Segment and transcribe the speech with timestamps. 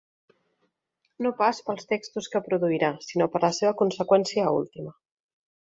[1.25, 4.99] No pas pels textos que produirà, sinó per la seva conseqüència última.